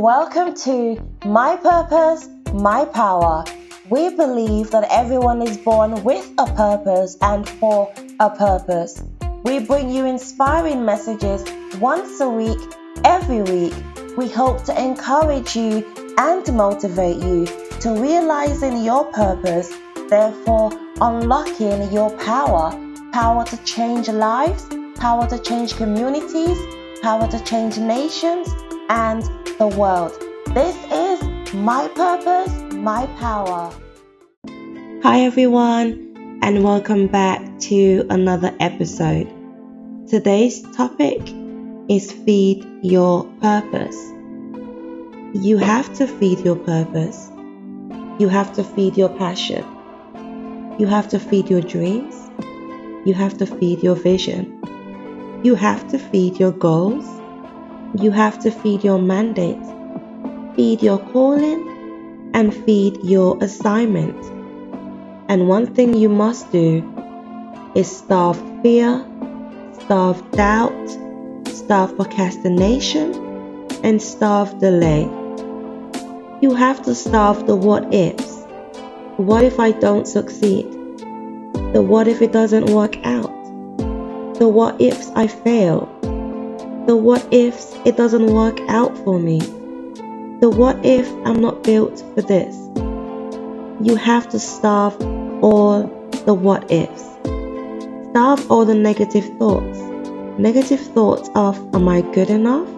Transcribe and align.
Welcome 0.00 0.54
to 0.64 0.98
My 1.26 1.56
Purpose, 1.56 2.26
My 2.54 2.86
Power. 2.86 3.44
We 3.90 4.08
believe 4.08 4.70
that 4.70 4.88
everyone 4.90 5.42
is 5.42 5.58
born 5.58 6.02
with 6.04 6.26
a 6.38 6.46
purpose 6.46 7.18
and 7.20 7.46
for 7.46 7.92
a 8.18 8.30
purpose. 8.30 9.02
We 9.42 9.58
bring 9.58 9.90
you 9.90 10.06
inspiring 10.06 10.86
messages 10.86 11.44
once 11.80 12.18
a 12.18 12.30
week, 12.30 12.56
every 13.04 13.42
week. 13.42 13.74
We 14.16 14.30
hope 14.30 14.64
to 14.64 14.82
encourage 14.82 15.54
you 15.54 15.84
and 16.16 16.50
motivate 16.56 17.22
you 17.22 17.44
to 17.80 17.90
realizing 18.00 18.82
your 18.82 19.04
purpose, 19.12 19.70
therefore 20.08 20.72
unlocking 21.02 21.92
your 21.92 22.08
power. 22.16 22.70
Power 23.12 23.44
to 23.44 23.56
change 23.64 24.08
lives, 24.08 24.66
power 24.94 25.28
to 25.28 25.38
change 25.38 25.76
communities, 25.76 26.56
power 27.02 27.28
to 27.28 27.44
change 27.44 27.76
nations 27.76 28.48
and 28.90 29.22
the 29.60 29.68
world. 29.68 30.10
This 30.52 30.74
is 30.90 31.54
My 31.54 31.86
Purpose, 31.94 32.52
My 32.74 33.06
Power. 33.20 33.72
Hi, 35.04 35.20
everyone, 35.20 36.38
and 36.42 36.64
welcome 36.64 37.06
back 37.06 37.40
to 37.70 38.04
another 38.10 38.52
episode. 38.58 39.28
Today's 40.08 40.62
topic 40.76 41.20
is 41.88 42.10
Feed 42.10 42.66
Your 42.82 43.26
Purpose. 43.40 43.96
You 45.34 45.58
have 45.58 45.94
to 45.94 46.08
feed 46.08 46.40
your 46.40 46.56
purpose. 46.56 47.30
You 48.18 48.28
have 48.28 48.52
to 48.54 48.64
feed 48.64 48.96
your 48.96 49.10
passion. 49.10 49.64
You 50.80 50.88
have 50.88 51.08
to 51.10 51.20
feed 51.20 51.48
your 51.48 51.60
dreams. 51.60 52.16
You 53.04 53.14
have 53.14 53.38
to 53.38 53.46
feed 53.46 53.84
your 53.84 53.94
vision. 53.94 54.60
You 55.44 55.54
have 55.54 55.88
to 55.92 55.98
feed 55.98 56.40
your 56.40 56.50
goals. 56.50 57.19
You 57.98 58.12
have 58.12 58.38
to 58.40 58.52
feed 58.52 58.84
your 58.84 58.98
mandate. 58.98 59.58
Feed 60.54 60.80
your 60.80 60.98
calling 60.98 62.30
and 62.32 62.54
feed 62.54 63.02
your 63.02 63.36
assignment. 63.42 64.16
And 65.28 65.48
one 65.48 65.74
thing 65.74 65.94
you 65.94 66.08
must 66.08 66.52
do 66.52 66.84
is 67.74 67.90
starve 67.90 68.40
fear, 68.62 69.04
starve 69.80 70.30
doubt, 70.30 70.88
starve 71.48 71.96
procrastination, 71.96 73.12
and 73.82 74.00
starve 74.00 74.58
delay. 74.60 75.02
You 76.40 76.54
have 76.54 76.82
to 76.82 76.94
starve 76.94 77.48
the 77.48 77.56
what 77.56 77.92
ifs. 77.92 78.44
What 79.16 79.44
if 79.44 79.58
I 79.58 79.72
don't 79.72 80.06
succeed? 80.06 80.70
The 81.72 81.82
what 81.82 82.06
if 82.06 82.22
it 82.22 82.30
doesn't 82.30 82.66
work 82.66 82.96
out? 83.04 83.32
The 84.38 84.48
what 84.48 84.80
ifs 84.80 85.10
I 85.16 85.26
fail? 85.26 85.99
The 86.90 86.96
what 86.96 87.24
ifs 87.32 87.76
it 87.84 87.96
doesn't 87.96 88.34
work 88.34 88.58
out 88.66 88.98
for 89.04 89.20
me? 89.20 89.38
The 90.40 90.50
what 90.50 90.84
if 90.84 91.08
I'm 91.24 91.40
not 91.40 91.62
built 91.62 92.02
for 92.16 92.20
this? 92.20 92.56
You 93.80 93.94
have 93.94 94.28
to 94.30 94.40
starve 94.40 95.00
all 95.40 95.84
the 96.26 96.34
what 96.34 96.68
ifs. 96.68 97.04
Starve 98.10 98.50
all 98.50 98.64
the 98.64 98.74
negative 98.74 99.24
thoughts. 99.38 99.78
Negative 100.36 100.80
thoughts 100.80 101.30
of, 101.36 101.56
am 101.76 101.88
I 101.88 102.00
good 102.00 102.28
enough? 102.28 102.68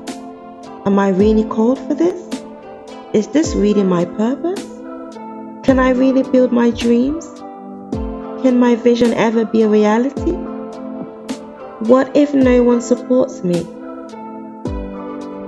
Am 0.85 0.99
I 0.99 1.09
really 1.09 1.45
called 1.45 1.79
for 1.79 1.95
this? 1.95 2.21
Is 3.15 3.29
this 3.29 3.55
really 3.55 3.83
my 3.83 4.05
purpose? 4.05 4.63
Can 5.65 5.79
I 5.79 5.93
really 5.93 6.23
build 6.23 6.53
my 6.53 6.71
dreams? 6.71 7.25
Can 8.43 8.61
my 8.61 8.75
vision 8.75 9.15
ever 9.15 9.47
be 9.47 9.63
a 9.63 9.69
reality? 9.71 10.33
What 11.89 12.15
if 12.15 12.35
no 12.35 12.63
one 12.63 12.83
supports 12.83 13.43
me? 13.43 13.67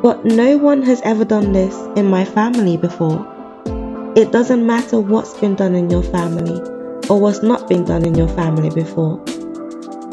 But 0.05 0.22
no 0.27 0.58
one 0.58 0.83
has 0.83 1.00
ever 1.00 1.24
done 1.24 1.55
this 1.55 1.74
in 1.97 2.05
my 2.05 2.27
family 2.27 2.77
before. 2.77 3.27
It 4.14 4.33
doesn't 4.33 4.66
matter 4.66 5.00
what's 5.00 5.33
been 5.33 5.55
done 5.55 5.74
in 5.74 5.88
your 5.88 6.02
family 6.02 6.61
or 7.08 7.19
what's 7.19 7.42
not 7.42 7.70
been 7.70 7.86
done 7.86 8.05
in 8.05 8.14
your 8.14 8.28
family 8.28 8.69
before. 8.69 9.24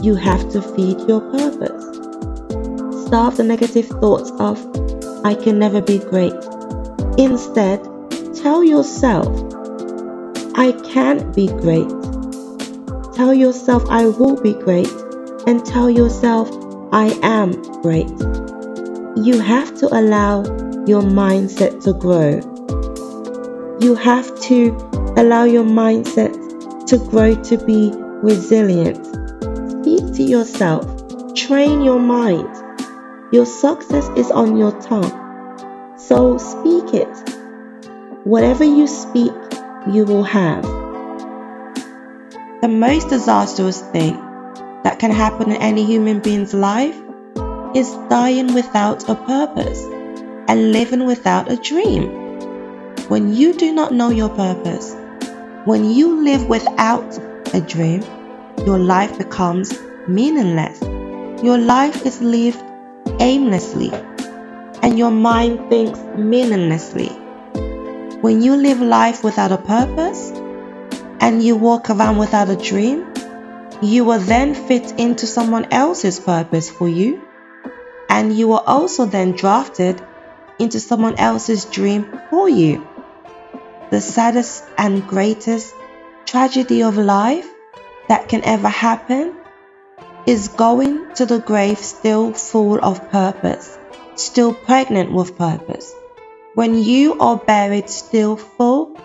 You 0.02 0.16
have 0.16 0.50
to 0.52 0.62
feed 0.62 0.98
your 1.10 1.20
purpose. 1.20 1.84
Starve 3.06 3.36
the 3.36 3.44
negative 3.44 3.88
thoughts 3.88 4.32
of, 4.40 4.58
I 5.26 5.36
can 5.36 5.60
never 5.60 5.82
be 5.82 6.00
great. 6.00 6.36
Instead, 7.18 7.84
tell 8.34 8.64
yourself, 8.64 9.28
I 10.56 10.72
can 10.86 11.34
be 11.34 11.48
great. 11.48 11.90
Tell 13.14 13.34
yourself, 13.34 13.84
I 13.90 14.06
will 14.06 14.42
be 14.42 14.54
great. 14.54 14.90
And 15.46 15.66
tell 15.66 15.90
yourself, 15.90 16.50
I 16.94 17.08
am 17.24 17.62
great. 17.82 18.10
You 19.18 19.42
have 19.42 19.78
to 19.80 19.88
allow 19.88 20.44
your 20.88 21.02
mindset 21.02 21.84
to 21.84 21.92
grow. 21.92 22.40
You 23.82 23.94
have 23.96 24.40
to 24.44 24.72
allow 25.18 25.44
your 25.44 25.66
mindset 25.66 26.32
to 26.88 26.98
grow 26.98 27.36
to 27.44 27.58
be 27.58 27.92
resilient. 27.94 29.06
Speak 29.06 30.16
to 30.16 30.24
yourself. 30.24 30.86
Train 31.36 31.82
your 31.82 32.00
mind. 32.00 32.48
Your 33.34 33.46
success 33.46 34.08
is 34.16 34.32
on 34.32 34.56
your 34.56 34.72
tongue. 34.80 35.98
So 35.98 36.38
speak 36.38 36.94
it. 36.94 37.14
Whatever 38.24 38.64
you 38.64 38.88
speak, 38.88 39.34
you 39.92 40.06
will 40.06 40.24
have. 40.24 40.64
The 42.62 42.70
most 42.70 43.10
disastrous 43.10 43.82
thing 43.82 44.16
that 44.84 45.00
can 45.00 45.12
happen 45.12 45.52
in 45.52 45.58
any 45.58 45.84
human 45.86 46.22
being's 46.22 46.54
life 46.54 46.96
is 47.76 47.92
dying 48.10 48.54
without 48.54 49.08
a 49.10 49.16
purpose 49.16 49.84
and 50.48 50.72
living 50.72 51.06
without 51.06 51.52
a 51.52 51.56
dream. 51.56 52.10
When 53.08 53.34
you 53.34 53.54
do 53.54 53.74
not 53.74 53.94
know 53.94 54.10
your 54.10 54.30
purpose, 54.30 54.96
when 55.66 55.90
you 55.90 56.24
live 56.24 56.48
without 56.48 57.18
a 57.54 57.62
dream, 57.62 58.04
your 58.66 58.80
life 58.80 59.18
becomes 59.18 59.78
meaningless. 60.08 60.82
Your 61.44 61.58
life 61.58 62.06
is 62.06 62.22
lived 62.22 62.62
aimlessly, 63.20 63.92
and 64.82 64.98
your 64.98 65.12
mind 65.12 65.70
thinks 65.70 66.00
meaninglessly. 66.18 67.10
When 68.22 68.42
you 68.42 68.56
live 68.56 68.82
life 68.82 69.24
without 69.24 69.52
a 69.52 69.58
purpose 69.58 70.32
and 71.20 71.42
you 71.42 71.56
walk 71.56 71.90
around 71.90 72.18
without 72.18 72.50
a 72.50 72.56
dream, 72.56 73.08
you 73.82 74.06
will 74.06 74.20
then 74.20 74.54
fit 74.54 75.00
into 75.00 75.26
someone 75.26 75.66
else's 75.72 76.20
purpose 76.20 76.70
for 76.70 76.88
you, 76.88 77.22
and 78.12 78.38
you 78.38 78.52
are 78.52 78.64
also 78.68 79.06
then 79.06 79.32
drafted 79.32 80.04
into 80.60 80.82
someone 80.82 81.16
else's 81.16 81.64
dream 81.64 82.20
for 82.30 82.50
you. 82.50 82.86
The 83.90 84.02
saddest 84.02 84.66
and 84.78 85.08
greatest 85.08 85.74
tragedy 86.26 86.84
of 86.84 86.98
life 86.98 87.48
that 88.10 88.28
can 88.28 88.44
ever 88.44 88.68
happen 88.68 89.38
is 90.26 90.50
going 90.50 91.16
to 91.16 91.26
the 91.26 91.40
grave 91.40 91.80
still 91.80 92.34
full 92.34 92.84
of 92.84 93.10
purpose, 93.12 93.80
still 94.16 94.54
pregnant 94.54 95.14
with 95.14 95.38
purpose. 95.38 95.96
When 96.54 96.84
you 96.84 97.18
are 97.20 97.38
buried 97.38 97.90
still 97.90 98.36
full, 98.36 99.00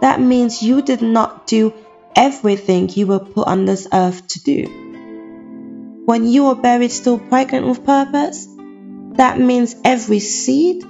that 0.00 0.20
means 0.20 0.62
you 0.62 0.82
did 0.82 1.02
not 1.02 1.48
do 1.48 1.74
everything 2.14 2.90
you 2.90 3.08
were 3.08 3.18
put 3.18 3.48
on 3.48 3.64
this 3.64 3.88
earth 3.92 4.28
to 4.28 4.40
do. 4.44 4.85
When 6.06 6.24
you 6.24 6.46
are 6.46 6.54
buried 6.54 6.92
still 6.92 7.18
pregnant 7.18 7.66
with 7.66 7.84
purpose, 7.84 8.46
that 9.14 9.40
means 9.40 9.74
every 9.84 10.20
seed 10.20 10.84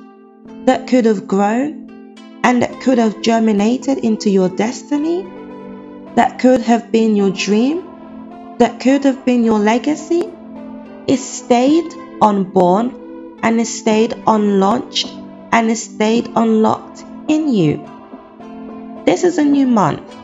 that 0.67 0.89
could 0.89 1.07
have 1.07 1.27
grown 1.27 2.15
and 2.45 2.61
that 2.61 2.83
could 2.83 2.99
have 2.99 3.23
germinated 3.23 3.97
into 3.97 4.29
your 4.29 4.51
destiny, 4.51 5.27
that 6.17 6.39
could 6.39 6.61
have 6.61 6.93
been 6.93 7.17
your 7.17 7.31
dream, 7.31 7.83
that 8.59 8.79
could 8.81 9.05
have 9.05 9.25
been 9.25 9.43
your 9.43 9.59
legacy, 9.59 10.29
is 11.07 11.25
stayed 11.27 11.91
unborn 12.21 13.39
and 13.43 13.59
is 13.59 13.79
stayed 13.79 14.11
unlaunched 14.27 15.09
and 15.51 15.71
is 15.71 15.83
stayed 15.83 16.29
unlocked 16.37 17.03
in 17.27 17.49
you. 17.49 17.79
This 19.07 19.25
is 19.25 19.39
a 19.39 19.45
new 19.45 19.67
month. 19.67 20.15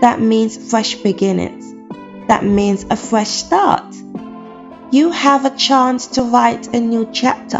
That 0.00 0.20
means 0.20 0.56
fresh 0.72 0.96
beginnings. 0.96 1.72
That 2.26 2.42
means 2.44 2.84
a 2.90 2.96
fresh 2.96 3.30
start. 3.30 3.94
You 4.90 5.10
have 5.10 5.44
a 5.44 5.54
chance 5.54 6.06
to 6.16 6.22
write 6.22 6.74
a 6.74 6.80
new 6.80 7.10
chapter, 7.12 7.58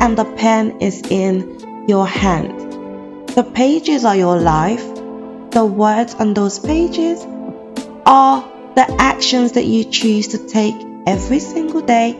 and 0.00 0.16
the 0.16 0.24
pen 0.24 0.80
is 0.80 1.02
in 1.10 1.84
your 1.86 2.06
hand. 2.06 3.28
The 3.34 3.42
pages 3.44 4.06
are 4.06 4.16
your 4.16 4.40
life. 4.40 4.82
The 5.50 5.66
words 5.66 6.14
on 6.14 6.32
those 6.32 6.58
pages 6.58 7.22
are 8.06 8.40
the 8.74 8.96
actions 8.98 9.52
that 9.52 9.66
you 9.66 9.84
choose 9.84 10.28
to 10.28 10.38
take 10.48 10.74
every 11.06 11.38
single 11.38 11.82
day 11.82 12.18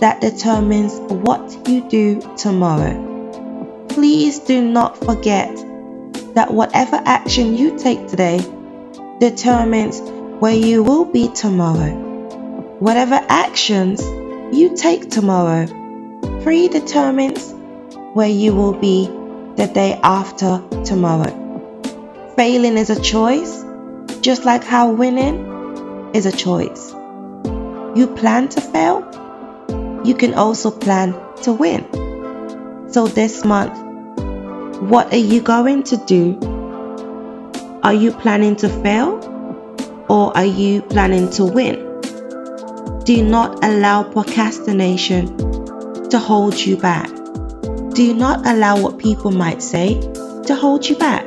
that 0.00 0.20
determines 0.20 0.98
what 1.00 1.66
you 1.66 1.88
do 1.88 2.20
tomorrow. 2.36 3.86
Please 3.88 4.40
do 4.40 4.60
not 4.60 4.98
forget 4.98 5.56
that 6.34 6.52
whatever 6.52 7.00
action 7.02 7.56
you 7.56 7.78
take 7.78 8.08
today 8.08 8.44
determines 9.20 10.02
where 10.38 10.54
you 10.54 10.82
will 10.82 11.06
be 11.06 11.28
tomorrow. 11.28 12.11
Whatever 12.82 13.20
actions 13.28 14.02
you 14.52 14.74
take 14.74 15.08
tomorrow 15.08 15.66
predetermines 16.42 17.54
where 18.12 18.28
you 18.28 18.56
will 18.56 18.72
be 18.72 19.06
the 19.54 19.70
day 19.72 20.00
after 20.02 20.60
tomorrow. 20.84 21.30
Failing 22.34 22.76
is 22.76 22.90
a 22.90 23.00
choice, 23.00 23.64
just 24.20 24.44
like 24.44 24.64
how 24.64 24.90
winning 24.90 26.10
is 26.12 26.26
a 26.26 26.32
choice. 26.32 26.90
You 27.94 28.12
plan 28.16 28.48
to 28.48 28.60
fail, 28.60 29.06
you 30.04 30.16
can 30.16 30.34
also 30.34 30.72
plan 30.72 31.14
to 31.42 31.52
win. 31.52 31.86
So 32.90 33.06
this 33.06 33.44
month, 33.44 33.78
what 34.80 35.12
are 35.12 35.24
you 35.32 35.40
going 35.40 35.84
to 35.84 35.96
do? 35.98 36.36
Are 37.84 37.94
you 37.94 38.10
planning 38.10 38.56
to 38.56 38.68
fail 38.68 39.20
or 40.08 40.36
are 40.36 40.44
you 40.44 40.82
planning 40.82 41.30
to 41.38 41.44
win? 41.44 41.91
Do 43.04 43.20
not 43.24 43.64
allow 43.64 44.04
procrastination 44.04 45.36
to 46.08 46.18
hold 46.20 46.56
you 46.56 46.76
back. 46.76 47.10
Do 47.94 48.14
not 48.14 48.46
allow 48.46 48.80
what 48.80 48.98
people 48.98 49.32
might 49.32 49.60
say 49.60 50.00
to 50.46 50.54
hold 50.54 50.88
you 50.88 50.96
back. 50.96 51.26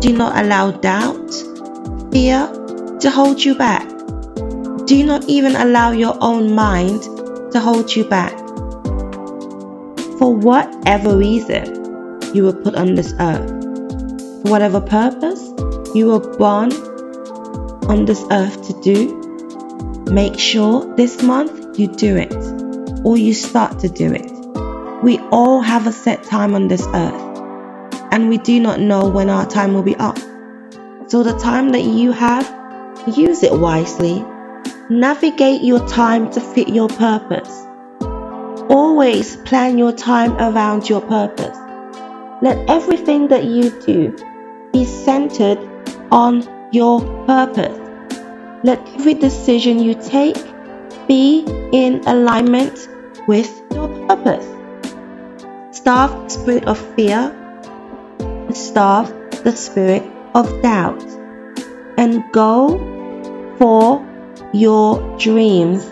Do 0.00 0.12
not 0.12 0.36
allow 0.36 0.70
doubt, 0.70 1.34
fear 2.12 2.46
to 3.00 3.10
hold 3.10 3.44
you 3.44 3.56
back. 3.56 3.88
Do 4.86 5.04
not 5.04 5.24
even 5.28 5.56
allow 5.56 5.90
your 5.90 6.16
own 6.20 6.54
mind 6.54 7.02
to 7.52 7.58
hold 7.58 7.94
you 7.96 8.04
back. 8.04 8.38
For 10.18 10.32
whatever 10.32 11.16
reason 11.16 11.64
you 12.34 12.44
were 12.44 12.52
put 12.52 12.76
on 12.76 12.94
this 12.94 13.12
earth, 13.18 13.50
for 14.42 14.50
whatever 14.50 14.80
purpose 14.80 15.42
you 15.92 16.06
were 16.06 16.36
born 16.38 16.72
on 17.90 18.04
this 18.04 18.24
earth 18.30 18.64
to 18.68 18.80
do, 18.82 19.17
make 20.10 20.38
sure 20.38 20.94
this 20.96 21.22
month 21.22 21.78
you 21.78 21.88
do 21.88 22.16
it 22.16 22.34
or 23.04 23.16
you 23.16 23.34
start 23.34 23.78
to 23.80 23.88
do 23.88 24.12
it. 24.12 24.30
We 25.02 25.18
all 25.30 25.60
have 25.60 25.86
a 25.86 25.92
set 25.92 26.24
time 26.24 26.54
on 26.54 26.68
this 26.68 26.84
earth, 26.86 27.40
and 28.10 28.28
we 28.28 28.38
do 28.38 28.58
not 28.58 28.80
know 28.80 29.08
when 29.08 29.30
our 29.30 29.46
time 29.46 29.74
will 29.74 29.84
be 29.84 29.94
up. 29.96 30.18
So, 31.06 31.22
the 31.22 31.38
time 31.38 31.70
that 31.70 31.84
you 31.84 32.12
have, 32.12 32.44
use 33.16 33.42
it 33.42 33.52
wisely. 33.52 34.24
Navigate 34.90 35.62
your 35.62 35.86
time 35.86 36.30
to 36.32 36.40
fit 36.40 36.68
your 36.68 36.88
purpose. 36.88 37.64
Always 38.68 39.36
plan 39.36 39.78
your 39.78 39.92
time 39.92 40.32
around 40.32 40.88
your 40.88 41.00
purpose. 41.00 41.56
Let 42.42 42.68
everything 42.68 43.28
that 43.28 43.44
you 43.44 43.70
do 43.80 44.16
be 44.72 44.84
centered 44.84 45.58
on 46.10 46.42
your 46.72 47.00
purpose. 47.24 47.77
Let 48.64 48.80
every 48.94 49.14
decision 49.14 49.78
you 49.78 49.94
take 49.94 50.36
be 51.06 51.44
in 51.72 52.02
alignment 52.06 52.88
with 53.28 53.50
your 53.72 53.88
purpose. 54.08 54.46
Starve 55.70 56.10
the 56.24 56.28
spirit 56.28 56.64
of 56.66 56.78
fear, 56.94 57.30
starve 58.52 59.14
the 59.44 59.52
spirit 59.54 60.02
of 60.34 60.62
doubt, 60.62 61.02
and 61.96 62.24
go 62.32 62.78
for 63.58 64.04
your 64.52 64.98
dreams 65.18 65.84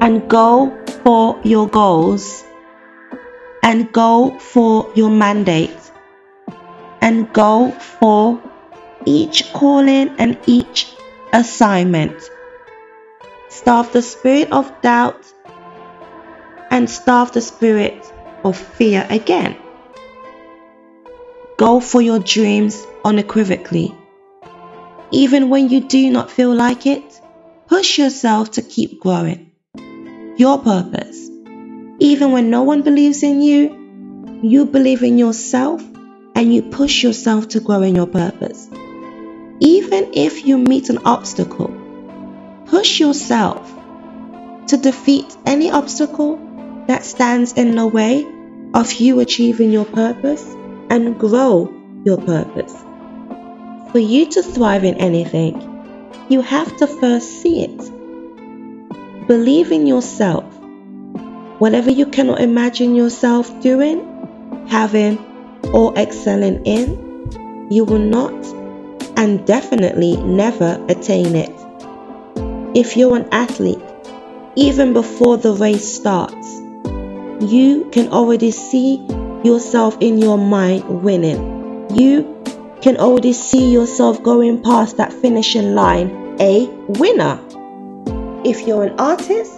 and 0.00 0.28
go 0.28 0.76
for 1.02 1.40
your 1.44 1.68
goals 1.68 2.44
and 3.62 3.90
go 3.92 4.38
for 4.38 4.90
your 4.94 5.10
mandate 5.10 5.76
and 7.00 7.32
go 7.32 7.70
for 7.70 8.40
each 9.04 9.52
calling 9.52 10.10
and 10.18 10.36
each 10.46 10.95
assignment. 11.36 12.30
Starve 13.50 13.92
the 13.92 14.02
spirit 14.02 14.52
of 14.52 14.72
doubt 14.80 15.24
and 16.70 16.88
starve 16.88 17.32
the 17.32 17.42
spirit 17.42 18.10
of 18.42 18.56
fear 18.56 19.06
again. 19.10 19.56
Go 21.58 21.80
for 21.80 22.00
your 22.00 22.18
dreams 22.18 22.84
unequivocally. 23.04 23.94
Even 25.10 25.50
when 25.50 25.68
you 25.68 25.80
do 25.80 26.10
not 26.10 26.30
feel 26.30 26.54
like 26.54 26.86
it, 26.86 27.20
push 27.66 27.98
yourself 27.98 28.52
to 28.52 28.62
keep 28.62 29.00
growing. 29.00 29.52
Your 30.36 30.58
purpose. 30.58 31.30
Even 31.98 32.32
when 32.32 32.50
no 32.50 32.62
one 32.62 32.82
believes 32.82 33.22
in 33.22 33.40
you, 33.40 34.40
you 34.42 34.66
believe 34.66 35.02
in 35.02 35.18
yourself 35.18 35.82
and 36.34 36.54
you 36.54 36.62
push 36.62 37.02
yourself 37.02 37.48
to 37.48 37.60
grow 37.60 37.82
in 37.82 37.94
your 37.94 38.06
purpose. 38.06 38.68
Even 39.60 40.10
if 40.12 40.44
you 40.44 40.58
meet 40.58 40.90
an 40.90 40.98
obstacle, 41.04 41.72
push 42.66 43.00
yourself 43.00 43.72
to 44.66 44.76
defeat 44.76 45.34
any 45.46 45.70
obstacle 45.70 46.38
that 46.88 47.04
stands 47.04 47.52
in 47.54 47.74
the 47.74 47.86
way 47.86 48.26
of 48.74 48.92
you 48.94 49.20
achieving 49.20 49.70
your 49.70 49.84
purpose 49.84 50.44
and 50.90 51.18
grow 51.18 51.72
your 52.04 52.18
purpose. 52.18 52.74
For 53.92 53.98
you 53.98 54.26
to 54.30 54.42
thrive 54.42 54.84
in 54.84 54.96
anything, 54.96 56.06
you 56.28 56.42
have 56.42 56.76
to 56.78 56.86
first 56.86 57.40
see 57.40 57.62
it. 57.62 59.26
Believe 59.26 59.72
in 59.72 59.86
yourself. 59.86 60.44
Whatever 61.58 61.90
you 61.90 62.06
cannot 62.06 62.40
imagine 62.40 62.94
yourself 62.94 63.62
doing, 63.62 64.66
having, 64.68 65.18
or 65.72 65.96
excelling 65.96 66.66
in, 66.66 67.68
you 67.70 67.84
will 67.84 67.98
not 67.98 68.34
and 69.16 69.46
definitely 69.46 70.16
never 70.16 70.84
attain 70.88 71.34
it. 71.34 71.52
If 72.76 72.96
you're 72.96 73.16
an 73.16 73.28
athlete, 73.32 73.82
even 74.54 74.92
before 74.92 75.38
the 75.38 75.52
race 75.52 75.94
starts, 75.94 76.56
you 77.40 77.88
can 77.92 78.08
already 78.08 78.50
see 78.50 78.96
yourself 79.42 79.96
in 80.00 80.18
your 80.18 80.38
mind 80.38 81.02
winning. 81.02 81.94
You 81.94 82.36
can 82.82 82.96
already 82.96 83.32
see 83.32 83.70
yourself 83.72 84.22
going 84.22 84.62
past 84.62 84.98
that 84.98 85.12
finishing 85.12 85.74
line 85.74 86.36
a 86.40 86.66
winner. 86.88 87.40
If 88.44 88.66
you're 88.66 88.84
an 88.84 89.00
artist 89.00 89.52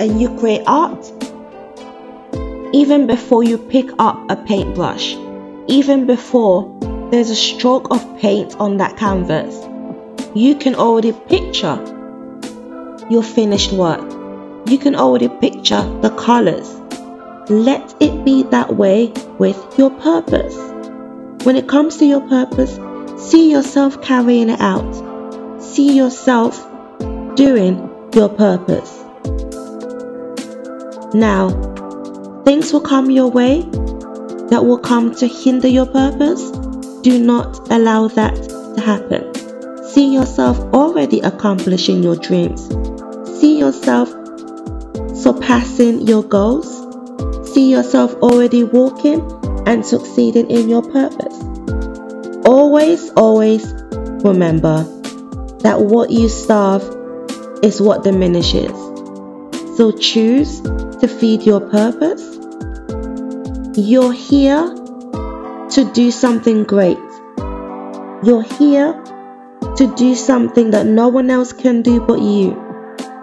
and 0.00 0.20
you 0.20 0.36
create 0.38 0.62
art, 0.66 1.12
even 2.72 3.06
before 3.06 3.44
you 3.44 3.58
pick 3.58 3.90
up 3.98 4.18
a 4.30 4.36
paintbrush, 4.36 5.14
even 5.66 6.06
before 6.06 6.73
there's 7.10 7.30
a 7.30 7.36
stroke 7.36 7.90
of 7.90 8.18
paint 8.18 8.56
on 8.56 8.78
that 8.78 8.96
canvas, 8.96 9.54
you 10.34 10.56
can 10.56 10.74
already 10.74 11.12
picture 11.12 11.76
your 13.10 13.22
finished 13.22 13.72
work. 13.72 14.00
You 14.66 14.78
can 14.78 14.94
already 14.96 15.28
picture 15.28 15.82
the 16.00 16.10
colors. 16.10 16.72
Let 17.50 17.94
it 18.00 18.24
be 18.24 18.44
that 18.44 18.74
way 18.76 19.12
with 19.38 19.78
your 19.78 19.90
purpose. 19.90 20.56
When 21.44 21.56
it 21.56 21.68
comes 21.68 21.98
to 21.98 22.06
your 22.06 22.22
purpose, 22.22 22.78
see 23.30 23.50
yourself 23.50 24.02
carrying 24.02 24.48
it 24.48 24.60
out. 24.60 25.62
See 25.62 25.94
yourself 25.94 26.56
doing 27.36 27.90
your 28.14 28.28
purpose. 28.30 29.04
Now, 31.14 31.50
things 32.44 32.72
will 32.72 32.80
come 32.80 33.10
your 33.10 33.30
way 33.30 33.62
that 34.50 34.64
will 34.64 34.78
come 34.78 35.14
to 35.16 35.26
hinder 35.26 35.68
your 35.68 35.86
purpose 35.86 36.50
do 37.04 37.22
not 37.22 37.70
allow 37.70 38.08
that 38.08 38.34
to 38.34 38.80
happen. 38.80 39.84
See 39.84 40.14
yourself 40.14 40.58
already 40.72 41.20
accomplishing 41.20 42.02
your 42.02 42.16
dreams. 42.16 42.66
See 43.38 43.58
yourself 43.58 44.08
surpassing 45.14 46.06
your 46.08 46.22
goals. 46.22 46.66
See 47.52 47.70
yourself 47.70 48.14
already 48.14 48.64
walking 48.64 49.20
and 49.66 49.84
succeeding 49.84 50.50
in 50.50 50.70
your 50.70 50.80
purpose. 50.80 51.38
Always, 52.46 53.10
always 53.10 53.70
remember 54.24 54.84
that 55.60 55.76
what 55.80 56.10
you 56.10 56.30
starve 56.30 56.82
is 57.62 57.82
what 57.82 58.02
diminishes. 58.02 58.72
So 59.76 59.92
choose 59.92 60.62
to 60.62 61.06
feed 61.06 61.42
your 61.42 61.60
purpose. 61.60 62.22
You're 63.76 64.12
here 64.12 64.74
to 65.74 65.84
do 65.92 66.12
something 66.12 66.62
great. 66.62 66.98
You're 68.22 68.46
here 68.58 68.92
to 69.76 69.92
do 69.96 70.14
something 70.14 70.70
that 70.70 70.86
no 70.86 71.08
one 71.08 71.30
else 71.30 71.52
can 71.52 71.82
do 71.82 72.00
but 72.00 72.20
you. 72.20 72.54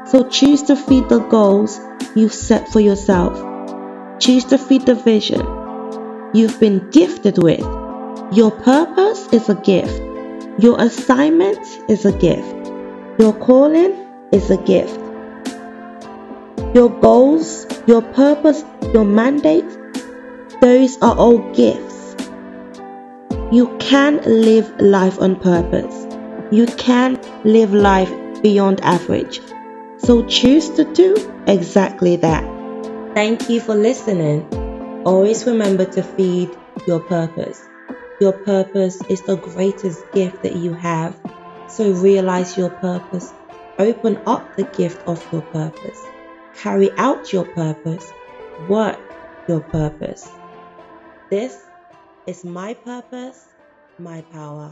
So 0.06 0.28
choose 0.28 0.64
to 0.64 0.76
feed 0.76 1.08
the 1.08 1.20
goals 1.20 1.80
you've 2.14 2.34
set 2.34 2.68
for 2.68 2.82
yourself. 2.82 3.40
Choose 4.20 4.44
to 4.46 4.58
feed 4.58 4.86
the 4.86 4.96
vision 4.96 5.40
you've 6.34 6.60
been 6.60 6.90
gifted 6.90 7.38
with. 7.42 7.62
Your 8.34 8.52
purpose 8.52 9.28
is 9.32 9.48
a 9.48 9.56
gift. 9.56 10.02
Your 10.62 10.82
assignment 10.82 11.66
is 11.90 12.04
a 12.04 12.12
gift. 12.12 12.68
Your 13.18 13.32
calling 13.32 13.94
is 14.34 14.52
a 14.52 14.58
gift. 14.58 15.00
Your 16.76 16.90
goals, 16.90 17.66
your 17.88 18.02
purpose, 18.02 18.62
your 18.94 19.06
mandate, 19.06 19.66
those 20.60 21.02
are 21.02 21.16
all 21.16 21.40
gifts. 21.54 21.91
You 23.52 23.76
can 23.80 24.22
live 24.24 24.80
life 24.80 25.20
on 25.20 25.36
purpose. 25.36 26.08
You 26.52 26.68
can 26.68 27.20
live 27.44 27.74
life 27.74 28.10
beyond 28.42 28.80
average. 28.80 29.42
So 29.98 30.26
choose 30.26 30.70
to 30.70 30.86
do 30.94 31.18
exactly 31.48 32.16
that. 32.16 32.46
Thank 33.14 33.50
you 33.50 33.60
for 33.60 33.76
listening. 33.76 34.48
Always 35.06 35.46
remember 35.46 35.84
to 35.84 36.02
feed 36.02 36.50
your 36.88 37.02
purpose. 37.02 37.68
Your 38.22 38.32
purpose 38.32 39.02
is 39.10 39.22
the 39.24 39.36
greatest 39.36 40.00
gift 40.14 40.44
that 40.44 40.56
you 40.56 40.74
have. 40.74 41.20
So 41.68 41.92
realize 41.92 42.58
your 42.58 42.70
purpose. 42.70 43.34
Open 43.78 44.18
up 44.26 44.56
the 44.56 44.64
gift 44.64 45.06
of 45.08 45.22
your 45.34 45.42
purpose. 45.42 46.00
Carry 46.56 46.90
out 46.98 47.34
your 47.34 47.44
purpose. 47.44 48.14
Work 48.70 48.98
your 49.50 49.60
purpose. 49.60 50.32
This 51.30 51.66
is 52.28 52.44
my 52.44 52.74
purpose, 52.74 53.48
my 54.00 54.22
power. 54.22 54.72